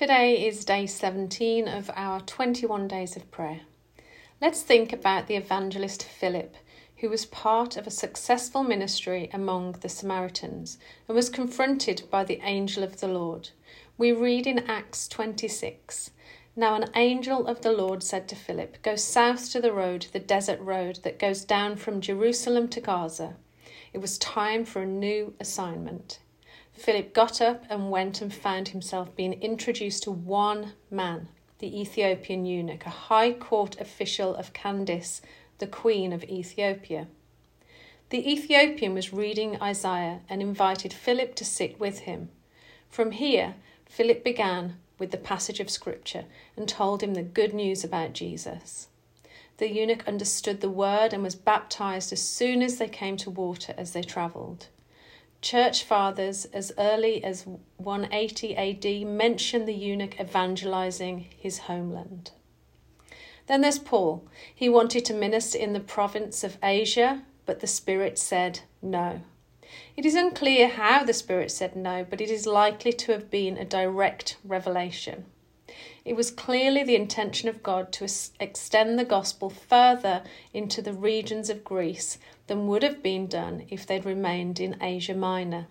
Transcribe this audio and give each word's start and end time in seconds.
Today 0.00 0.46
is 0.46 0.64
day 0.64 0.86
17 0.86 1.68
of 1.68 1.90
our 1.94 2.22
21 2.22 2.88
days 2.88 3.16
of 3.16 3.30
prayer. 3.30 3.60
Let's 4.40 4.62
think 4.62 4.94
about 4.94 5.26
the 5.26 5.36
evangelist 5.36 6.02
Philip, 6.02 6.56
who 7.00 7.10
was 7.10 7.26
part 7.26 7.76
of 7.76 7.86
a 7.86 7.90
successful 7.90 8.62
ministry 8.62 9.28
among 9.30 9.72
the 9.72 9.90
Samaritans 9.90 10.78
and 11.06 11.14
was 11.14 11.28
confronted 11.28 12.04
by 12.10 12.24
the 12.24 12.40
angel 12.42 12.82
of 12.82 13.00
the 13.00 13.08
Lord. 13.08 13.50
We 13.98 14.10
read 14.10 14.46
in 14.46 14.60
Acts 14.60 15.06
26 15.06 16.12
Now 16.56 16.76
an 16.76 16.88
angel 16.94 17.46
of 17.46 17.60
the 17.60 17.72
Lord 17.72 18.02
said 18.02 18.26
to 18.28 18.34
Philip, 18.34 18.80
Go 18.80 18.96
south 18.96 19.52
to 19.52 19.60
the 19.60 19.70
road, 19.70 20.06
the 20.14 20.18
desert 20.18 20.60
road 20.60 21.00
that 21.02 21.18
goes 21.18 21.44
down 21.44 21.76
from 21.76 22.00
Jerusalem 22.00 22.68
to 22.68 22.80
Gaza. 22.80 23.36
It 23.92 23.98
was 23.98 24.16
time 24.16 24.64
for 24.64 24.80
a 24.80 24.86
new 24.86 25.34
assignment. 25.38 26.20
Philip 26.80 27.12
got 27.12 27.42
up 27.42 27.64
and 27.68 27.90
went 27.90 28.22
and 28.22 28.32
found 28.32 28.68
himself 28.68 29.14
being 29.14 29.34
introduced 29.42 30.04
to 30.04 30.10
one 30.10 30.72
man, 30.90 31.28
the 31.58 31.78
Ethiopian 31.78 32.46
eunuch, 32.46 32.86
a 32.86 32.90
high 33.10 33.34
court 33.34 33.78
official 33.78 34.34
of 34.34 34.54
Candace, 34.54 35.20
the 35.58 35.66
queen 35.66 36.10
of 36.10 36.24
Ethiopia. 36.24 37.06
The 38.08 38.32
Ethiopian 38.32 38.94
was 38.94 39.12
reading 39.12 39.60
Isaiah 39.60 40.20
and 40.26 40.40
invited 40.40 40.94
Philip 40.94 41.34
to 41.34 41.44
sit 41.44 41.78
with 41.78 42.00
him. 42.00 42.30
From 42.88 43.10
here, 43.10 43.56
Philip 43.84 44.24
began 44.24 44.78
with 44.98 45.10
the 45.10 45.18
passage 45.18 45.60
of 45.60 45.68
Scripture 45.68 46.24
and 46.56 46.66
told 46.66 47.02
him 47.02 47.12
the 47.12 47.22
good 47.22 47.52
news 47.52 47.84
about 47.84 48.14
Jesus. 48.14 48.88
The 49.58 49.70
eunuch 49.70 50.08
understood 50.08 50.62
the 50.62 50.70
word 50.70 51.12
and 51.12 51.22
was 51.22 51.34
baptized 51.34 52.10
as 52.10 52.22
soon 52.22 52.62
as 52.62 52.78
they 52.78 52.88
came 52.88 53.18
to 53.18 53.28
water 53.28 53.74
as 53.76 53.92
they 53.92 54.02
travelled. 54.02 54.68
Church 55.42 55.84
fathers, 55.84 56.44
as 56.46 56.72
early 56.76 57.24
as 57.24 57.46
180 57.78 58.56
AD, 58.56 59.06
mention 59.06 59.64
the 59.64 59.74
eunuch 59.74 60.20
evangelizing 60.20 61.26
his 61.36 61.60
homeland. 61.60 62.32
Then 63.46 63.62
there's 63.62 63.78
Paul. 63.78 64.28
He 64.54 64.68
wanted 64.68 65.04
to 65.06 65.14
minister 65.14 65.58
in 65.58 65.72
the 65.72 65.80
province 65.80 66.44
of 66.44 66.58
Asia, 66.62 67.22
but 67.46 67.60
the 67.60 67.66
Spirit 67.66 68.18
said 68.18 68.60
no. 68.82 69.22
It 69.96 70.04
is 70.04 70.14
unclear 70.14 70.68
how 70.68 71.04
the 71.04 71.14
Spirit 71.14 71.50
said 71.50 71.74
no, 71.74 72.04
but 72.08 72.20
it 72.20 72.30
is 72.30 72.46
likely 72.46 72.92
to 72.92 73.12
have 73.12 73.30
been 73.30 73.56
a 73.56 73.64
direct 73.64 74.36
revelation. 74.44 75.24
It 76.04 76.14
was 76.14 76.30
clearly 76.30 76.82
the 76.82 76.96
intention 76.96 77.48
of 77.48 77.62
God 77.62 77.92
to 77.92 78.08
extend 78.40 78.98
the 78.98 79.04
gospel 79.04 79.50
further 79.50 80.22
into 80.52 80.82
the 80.82 80.92
regions 80.92 81.50
of 81.50 81.64
Greece 81.64 82.18
than 82.46 82.66
would 82.66 82.82
have 82.82 83.02
been 83.02 83.26
done 83.26 83.66
if 83.68 83.86
they'd 83.86 84.04
remained 84.04 84.60
in 84.60 84.82
Asia 84.82 85.14
Minor. 85.14 85.66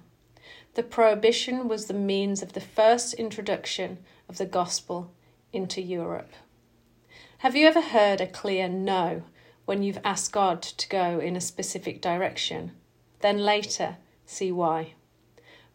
The 0.75 0.83
prohibition 0.83 1.67
was 1.67 1.87
the 1.87 1.93
means 1.93 2.41
of 2.41 2.53
the 2.53 2.61
first 2.61 3.13
introduction 3.15 3.97
of 4.27 4.37
the 4.37 4.45
gospel 4.45 5.11
into 5.51 5.81
Europe. 5.81 6.31
Have 7.39 7.55
you 7.55 7.67
ever 7.67 7.81
heard 7.81 8.21
a 8.21 8.27
clear 8.27 8.67
no 8.67 9.23
when 9.65 9.81
you've 9.83 9.99
asked 10.03 10.31
God 10.31 10.61
to 10.61 10.89
go 10.89 11.19
in 11.19 11.35
a 11.35 11.41
specific 11.41 12.01
direction? 12.01 12.71
Then 13.21 13.39
later, 13.39 13.97
see 14.25 14.51
why. 14.51 14.93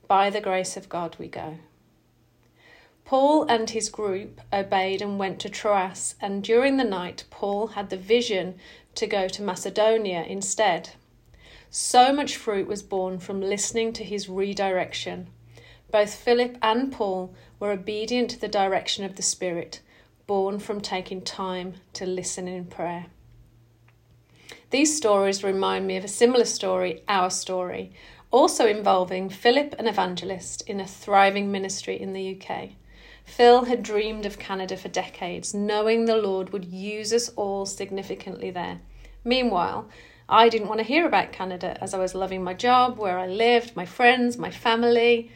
By 0.06 0.30
the 0.30 0.40
grace 0.40 0.76
of 0.76 0.88
God, 0.88 1.16
we 1.18 1.28
go. 1.28 1.58
Paul 3.14 3.44
and 3.44 3.70
his 3.70 3.90
group 3.90 4.40
obeyed 4.52 5.00
and 5.00 5.20
went 5.20 5.38
to 5.38 5.48
Troas, 5.48 6.16
and 6.20 6.42
during 6.42 6.78
the 6.78 6.82
night, 6.82 7.22
Paul 7.30 7.68
had 7.68 7.88
the 7.88 7.96
vision 7.96 8.56
to 8.96 9.06
go 9.06 9.28
to 9.28 9.40
Macedonia 9.40 10.24
instead. 10.24 10.90
So 11.70 12.12
much 12.12 12.36
fruit 12.36 12.66
was 12.66 12.82
borne 12.82 13.20
from 13.20 13.40
listening 13.40 13.92
to 13.92 14.02
his 14.02 14.28
redirection. 14.28 15.28
Both 15.92 16.16
Philip 16.16 16.58
and 16.60 16.90
Paul 16.90 17.32
were 17.60 17.70
obedient 17.70 18.30
to 18.30 18.40
the 18.40 18.48
direction 18.48 19.04
of 19.04 19.14
the 19.14 19.22
Spirit, 19.22 19.80
born 20.26 20.58
from 20.58 20.80
taking 20.80 21.22
time 21.22 21.74
to 21.92 22.06
listen 22.06 22.48
in 22.48 22.64
prayer. 22.64 23.06
These 24.70 24.96
stories 24.96 25.44
remind 25.44 25.86
me 25.86 25.96
of 25.96 26.04
a 26.04 26.08
similar 26.08 26.46
story, 26.46 27.04
our 27.06 27.30
story, 27.30 27.92
also 28.32 28.66
involving 28.66 29.28
Philip, 29.28 29.76
an 29.78 29.86
evangelist 29.86 30.62
in 30.68 30.80
a 30.80 30.84
thriving 30.88 31.52
ministry 31.52 31.94
in 32.00 32.12
the 32.12 32.36
UK. 32.36 32.70
Phil 33.24 33.64
had 33.64 33.82
dreamed 33.82 34.26
of 34.26 34.38
Canada 34.38 34.76
for 34.76 34.88
decades, 34.88 35.54
knowing 35.54 36.04
the 36.04 36.16
Lord 36.16 36.52
would 36.52 36.64
use 36.64 37.12
us 37.12 37.28
all 37.36 37.66
significantly 37.66 38.50
there. 38.50 38.80
Meanwhile, 39.24 39.88
I 40.28 40.48
didn't 40.48 40.68
want 40.68 40.78
to 40.78 40.86
hear 40.86 41.06
about 41.06 41.32
Canada 41.32 41.76
as 41.80 41.92
I 41.92 41.98
was 41.98 42.14
loving 42.14 42.42
my 42.42 42.54
job, 42.54 42.98
where 42.98 43.18
I 43.18 43.26
lived, 43.26 43.76
my 43.76 43.84
friends, 43.84 44.38
my 44.38 44.50
family. 44.50 45.30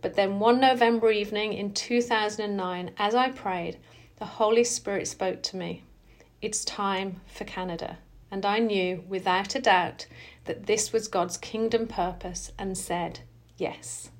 But 0.00 0.14
then 0.14 0.40
one 0.40 0.60
November 0.60 1.10
evening 1.10 1.52
in 1.52 1.72
2009, 1.74 2.90
as 2.98 3.14
I 3.14 3.30
prayed, 3.30 3.78
the 4.18 4.24
Holy 4.24 4.64
Spirit 4.64 5.06
spoke 5.06 5.42
to 5.42 5.56
me. 5.56 5.84
It's 6.40 6.64
time 6.64 7.20
for 7.26 7.44
Canada. 7.44 7.98
And 8.30 8.44
I 8.44 8.58
knew 8.58 9.04
without 9.08 9.54
a 9.54 9.60
doubt 9.60 10.06
that 10.46 10.66
this 10.66 10.92
was 10.92 11.06
God's 11.06 11.36
kingdom 11.36 11.86
purpose 11.86 12.50
and 12.58 12.76
said 12.76 13.20
yes. 13.58 14.10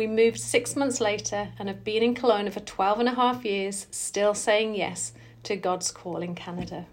We 0.00 0.06
moved 0.06 0.40
six 0.40 0.76
months 0.76 0.98
later 0.98 1.50
and 1.58 1.68
have 1.68 1.84
been 1.84 2.02
in 2.02 2.14
Kelowna 2.14 2.50
for 2.54 2.60
12 2.60 3.00
and 3.00 3.08
a 3.10 3.14
half 3.16 3.44
years, 3.44 3.86
still 3.90 4.32
saying 4.32 4.74
yes 4.74 5.12
to 5.42 5.56
God's 5.56 5.92
call 5.92 6.22
in 6.22 6.34
Canada. 6.34 6.86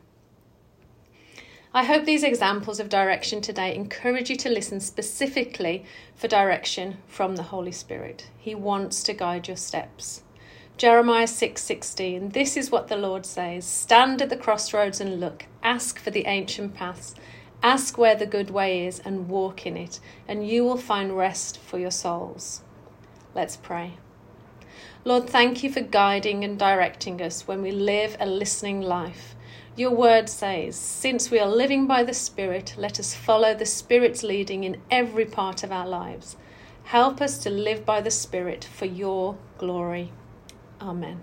I 1.73 1.85
hope 1.85 2.03
these 2.03 2.21
examples 2.21 2.81
of 2.81 2.89
direction 2.89 3.39
today 3.39 3.73
encourage 3.73 4.29
you 4.29 4.35
to 4.35 4.49
listen 4.49 4.81
specifically 4.81 5.85
for 6.17 6.27
direction 6.27 6.97
from 7.07 7.37
the 7.37 7.43
Holy 7.43 7.71
Spirit. 7.71 8.29
He 8.37 8.53
wants 8.53 9.01
to 9.03 9.13
guide 9.13 9.47
your 9.47 9.55
steps. 9.55 10.23
Jeremiah 10.75 11.27
6:16 11.27 12.33
This 12.33 12.57
is 12.57 12.71
what 12.71 12.89
the 12.89 12.97
Lord 12.97 13.25
says 13.25 13.63
Stand 13.63 14.21
at 14.21 14.27
the 14.27 14.35
crossroads 14.35 14.99
and 14.99 15.21
look 15.21 15.45
ask 15.63 15.97
for 15.97 16.11
the 16.11 16.25
ancient 16.25 16.73
paths 16.73 17.15
ask 17.63 17.97
where 17.97 18.15
the 18.15 18.25
good 18.25 18.49
way 18.49 18.85
is 18.85 18.99
and 18.99 19.29
walk 19.29 19.65
in 19.65 19.77
it 19.77 20.01
and 20.27 20.45
you 20.45 20.65
will 20.65 20.75
find 20.75 21.17
rest 21.17 21.57
for 21.57 21.79
your 21.79 21.89
souls 21.89 22.63
Let's 23.37 23.55
pray. 23.55 23.93
Lord, 25.05 25.29
thank 25.29 25.61
you 25.61 25.71
for 25.71 25.81
guiding 25.81 26.43
and 26.43 26.57
directing 26.57 27.21
us 27.21 27.47
when 27.47 27.61
we 27.61 27.69
live 27.69 28.17
a 28.19 28.25
listening 28.25 28.81
life. 28.81 29.35
Your 29.75 29.91
word 29.91 30.27
says, 30.27 30.75
Since 30.75 31.29
we 31.29 31.37
are 31.37 31.47
living 31.47 31.85
by 31.85 32.03
the 32.03 32.15
Spirit, 32.15 32.73
let 32.79 32.99
us 32.99 33.13
follow 33.13 33.53
the 33.53 33.67
Spirit's 33.67 34.23
leading 34.23 34.63
in 34.63 34.81
every 34.89 35.25
part 35.25 35.61
of 35.61 35.71
our 35.71 35.87
lives. 35.87 36.35
Help 36.85 37.21
us 37.21 37.37
to 37.43 37.51
live 37.51 37.85
by 37.85 38.01
the 38.01 38.09
Spirit 38.09 38.63
for 38.63 38.85
your 38.85 39.37
glory. 39.59 40.11
Amen. 40.81 41.21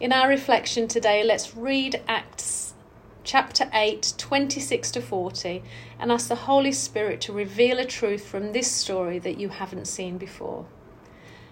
In 0.00 0.12
our 0.12 0.28
reflection 0.28 0.88
today, 0.88 1.22
let's 1.22 1.56
read 1.56 2.02
Acts 2.08 2.74
chapter 3.22 3.70
8, 3.72 4.14
26 4.18 4.90
to 4.90 5.00
40, 5.00 5.62
and 6.00 6.10
ask 6.10 6.26
the 6.26 6.34
Holy 6.34 6.72
Spirit 6.72 7.20
to 7.20 7.32
reveal 7.32 7.78
a 7.78 7.84
truth 7.84 8.26
from 8.26 8.50
this 8.50 8.68
story 8.68 9.20
that 9.20 9.38
you 9.38 9.50
haven't 9.50 9.86
seen 9.86 10.18
before. 10.18 10.66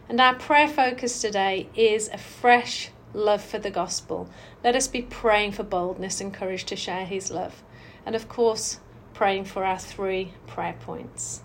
And 0.09 0.21
our 0.21 0.35
prayer 0.35 0.69
focus 0.69 1.21
today 1.21 1.69
is 1.75 2.09
a 2.09 2.19
fresh 2.19 2.91
love 3.13 3.43
for 3.43 3.59
the 3.59 3.71
gospel. 3.71 4.29
Let 4.63 4.77
us 4.77 4.87
be 4.87 5.03
praying 5.03 5.53
for 5.53 5.65
boldness 5.65 6.21
and 6.21 6.33
courage 6.33 6.65
to 6.67 6.77
share 6.77 7.05
his 7.05 7.31
love. 7.31 7.63
And 8.05 8.15
of 8.15 8.29
course, 8.29 8.79
praying 9.15 9.47
for 9.47 9.65
our 9.65 9.79
three 9.79 10.33
prayer 10.47 10.77
points. 10.79 11.43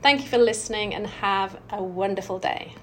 Thank 0.00 0.22
you 0.22 0.28
for 0.28 0.38
listening 0.38 0.94
and 0.94 1.06
have 1.06 1.60
a 1.70 1.82
wonderful 1.82 2.38
day. 2.38 2.74